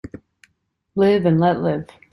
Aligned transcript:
Live 0.95 1.27
and 1.27 1.39
let 1.39 1.61
live. 1.61 1.85